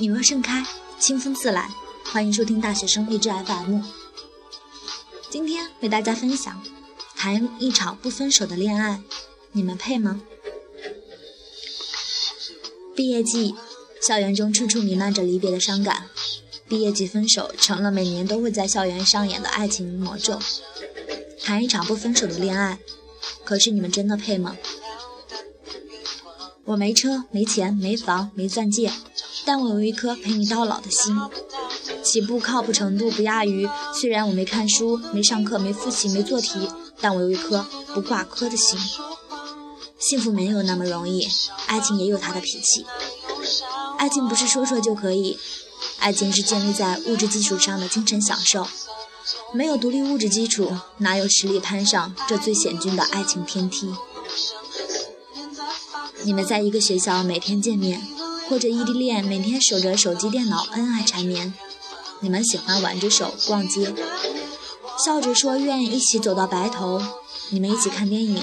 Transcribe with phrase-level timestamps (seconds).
[0.00, 0.64] 你若盛开，
[0.98, 1.68] 清风自来。
[2.10, 3.82] 欢迎收听大学生励志 FM。
[5.28, 6.58] 今天为大家分享：
[7.14, 9.02] 谈一场不分手的恋爱，
[9.52, 10.22] 你们配吗？
[12.96, 13.54] 毕业季，
[14.00, 16.06] 校园中处处弥漫着离别的伤感。
[16.66, 20.40] 毕业季分手成了每年都会在校园上演的爱情魔咒。
[21.42, 22.78] 谈一场不分手的恋爱，
[23.44, 24.56] 可是你们真的配吗？
[26.70, 28.92] 我没车，没钱，没房，没钻戒，
[29.44, 31.18] 但我有一颗陪你到老的心。
[32.04, 36.68] 起步靠谱程度不亚于，虽然我没看书，没上课，没复习，没做题，
[37.00, 38.78] 但我有一颗不挂科的心。
[39.98, 41.26] 幸福没有那么容易，
[41.66, 42.86] 爱情也有它的脾气。
[43.98, 45.40] 爱情不是说说就可以，
[45.98, 48.64] 爱情是建立在物质基础上的精神享受。
[49.52, 53.92] 没有独立物质基础，哪有实力攀上这最险峻的爱情天梯？
[56.24, 58.00] 你们在一个学校每天见面，
[58.48, 61.52] 或者异地恋每天守着手机电脑恩爱缠绵。
[62.20, 63.94] 你们喜欢挽着手逛街，
[65.02, 67.02] 笑着说愿意一起走到白头。
[67.48, 68.42] 你们一起看电影，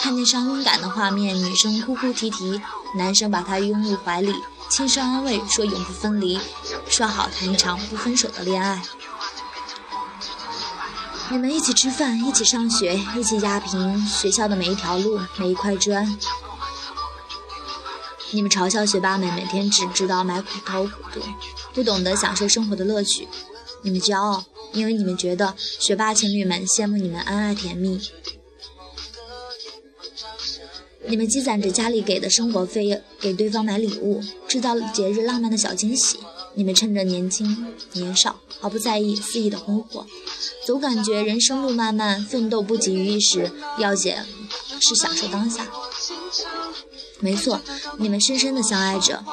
[0.00, 2.60] 看见伤感的画面，女生哭哭啼啼，
[2.96, 4.34] 男生把她拥入怀里，
[4.70, 6.40] 轻声安慰说永不分离，
[6.88, 8.82] 说好谈一场不分手的恋爱。
[11.30, 16.18] 你们一起吃饭，一起上学，一起压平学校的每一条路，每一块砖。
[18.32, 21.20] 你们嘲笑学霸们每天只知道买苦头苦读，
[21.74, 23.28] 不懂得享受生活的乐趣。
[23.82, 28.00] 你们骄傲，因为你们觉得学霸情侣们羡慕你们恩爱甜蜜。
[31.06, 36.18] 你们积攒着家里给的生活费，给对方买礼物，制造节日浪漫的小惊喜。
[36.54, 40.06] 你们趁着年轻年少，毫不在意肆意的挥霍，
[40.64, 44.14] 总感觉人生路漫漫，奋斗不急于一时，要紧
[44.80, 45.66] 是享受当下。
[47.20, 47.60] 没错，
[47.98, 49.24] 你们深深的相爱着，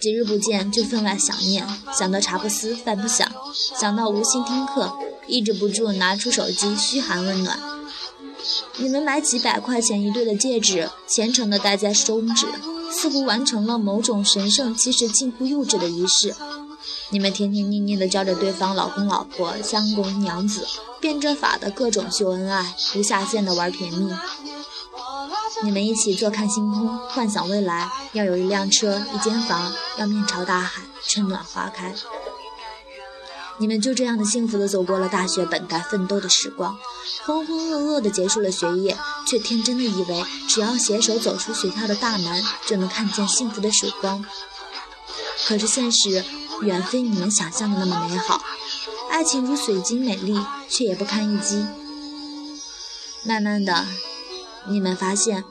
[0.00, 3.30] 几日不见就分外想念，想到茶不思饭不想，
[3.78, 4.96] 想到无心听课，
[5.26, 7.58] 抑制不住拿出手机嘘寒问暖。
[8.76, 12.46] 你们买几百块钱一对的戒指，虔诚的戴在中指，
[12.92, 16.34] 似乎完成了某种神圣，其实近乎幼稚的仪式。
[17.10, 20.66] 你们甜甜腻腻的叫着对方老公老婆、相公娘子，
[21.00, 24.12] 变着法的各种秀恩爱，无下限的玩甜蜜。
[25.64, 31.94] 你们一起坐看星空，幻想未来要有一辆车、一间房，要面朝大海，春暖花开。
[33.56, 36.76] 你们就这样的幸福的走过了大学本该奋斗的时光，
[37.24, 38.94] 浑浑噩噩的结束了学业，
[39.26, 44.22] 却天真的以为只要携手走出学校的大门，就能看见幸福的曙光。
[45.46, 46.22] 可是现实
[46.60, 48.42] 远非你们想象的那么美好，
[49.10, 50.38] 爱情如水晶美丽，
[50.68, 51.64] 却也不堪一击。
[53.24, 53.86] 慢慢的。
[54.66, 55.44] 你们发现，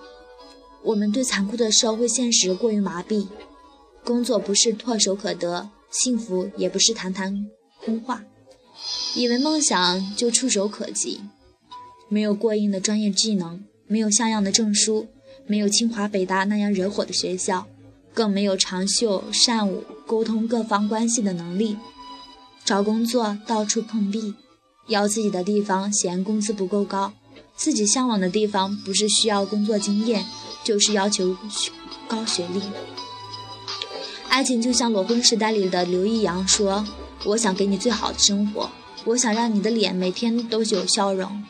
[0.83, 3.27] 我们对残酷的社会现实过于麻痹。
[4.03, 7.47] 工作不是唾手可得，幸福也不是谈谈
[7.83, 8.23] 空话。
[9.15, 11.21] 以为梦想就触手可及，
[12.09, 15.07] 没有过硬的专业技能，没有像样的证书，
[15.47, 17.65] 没有清华北大那样惹火的学校，
[18.13, 21.77] 更没有长袖善舞、沟通各方关系的能力。
[22.65, 24.33] 找工作到处碰壁，
[24.87, 27.13] 要自己的地方嫌工资不够高。
[27.55, 30.25] 自己向往的地方不是需要工作经验，
[30.63, 31.37] 就是要求
[32.07, 32.61] 高学历。
[34.27, 36.85] 爱情就像裸婚时代里的刘易阳说
[37.23, 38.69] ：“我想给你最好的生活，
[39.05, 41.43] 我想让你的脸每天都有笑容，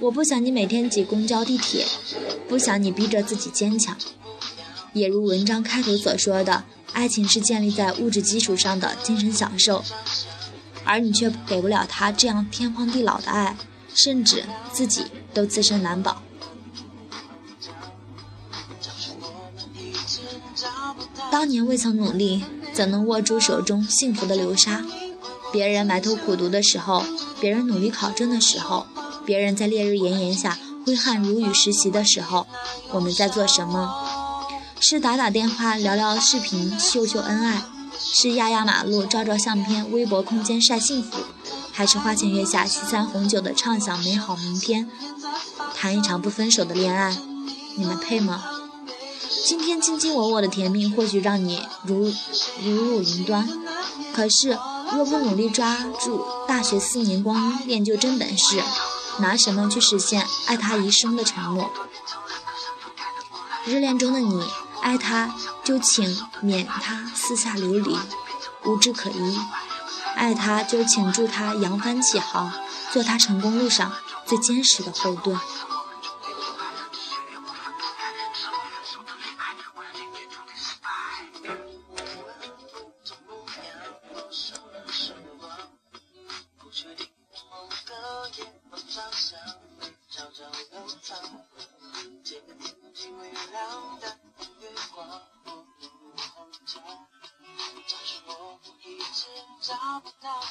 [0.00, 1.86] 我不想你每天挤公交地铁，
[2.46, 3.96] 不想你逼着自己坚强。”
[4.92, 9.82] 也如文章开头所说的，爱情是建立在物质基础上的精神享受，
[10.84, 13.56] 而你却给不了他这样天荒地老的爱。
[13.96, 16.22] 甚至自己都自身难保。
[21.32, 24.84] 当年未曾努力，怎能握住手中幸福的流沙？
[25.52, 27.02] 别人埋头苦读的时候，
[27.40, 28.86] 别人努力考证的时候，
[29.24, 32.46] 别人在烈日炎炎下挥汗如雨实习的时候，
[32.92, 33.94] 我们在做什么？
[34.78, 37.62] 是打打电话、聊聊视频、秀秀恩爱？
[37.98, 41.18] 是压压马路、照照相片、微博空间晒幸福？
[41.76, 44.90] 还是花前月下西餐红酒的畅想美好明天，
[45.74, 47.14] 谈一场不分手的恋爱，
[47.76, 48.42] 你们配吗？
[49.44, 52.10] 今天卿卿我我的甜蜜或许让你如
[52.64, 53.46] 如入云端，
[54.14, 54.58] 可是
[54.94, 58.62] 若不努力抓住大学四年光阴练就真本事，
[59.18, 61.70] 拿什么去实现爱他一生的承诺？
[63.66, 64.42] 热恋中的你
[64.80, 67.98] 爱他，就请免他四下流离，
[68.64, 69.38] 无枝可依。
[70.16, 72.50] 爱他，就请助他扬帆起航，
[72.90, 73.92] 做他成功路上
[74.24, 75.38] 最坚实的后盾。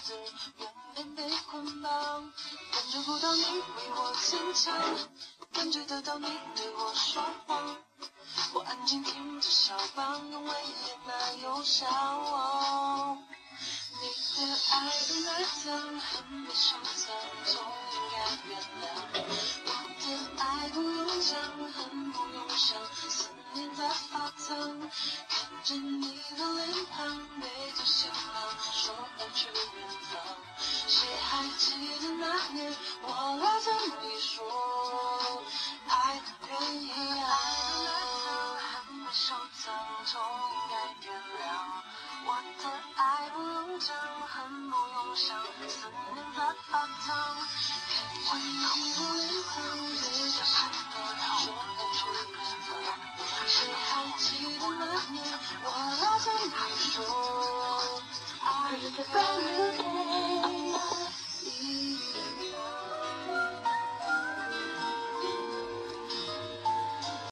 [0.07, 0.25] 的人
[0.59, 2.31] 永远被捆绑
[2.71, 4.73] 感觉不到你为我坚强
[5.51, 7.77] 感觉得到你对我说谎
[8.53, 13.17] 我安静听着肖邦用维也纳忧伤。
[14.01, 17.15] 你的爱被埋葬恨被收藏
[17.45, 17.84] 痛
[31.45, 33.07] 还记得那年，我
[33.37, 33.71] 拉着
[34.01, 34.41] 你说，
[35.87, 36.19] 爱
[36.49, 37.29] 人一样。
[38.57, 39.63] 恨被收藏，
[40.05, 40.73] 总应该
[41.05, 41.37] 原谅。
[42.25, 42.29] 我
[42.63, 42.65] 的
[42.95, 43.95] 爱不用讲，
[44.25, 45.37] 恨不用想，
[45.69, 46.39] 思念在
[46.71, 47.13] 发烫。
[48.25, 48.43] 看着
[48.73, 50.57] 你的脸庞，背着行
[50.97, 52.33] 囊，说要去远
[52.65, 52.67] 方。
[53.45, 53.55] 谁
[53.85, 53.87] 还
[54.17, 54.25] 记
[54.57, 54.81] 得那
[55.11, 55.15] 年，
[55.63, 55.65] 我
[56.01, 56.49] 拉着你
[56.89, 57.05] 说，
[58.41, 58.81] 爱人
[59.79, 59.84] 一。